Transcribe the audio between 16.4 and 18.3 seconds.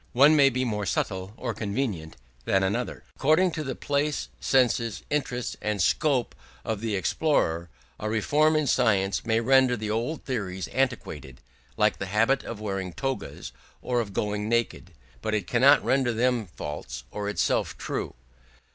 false, or itself true.